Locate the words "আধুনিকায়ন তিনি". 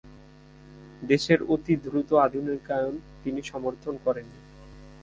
2.25-3.41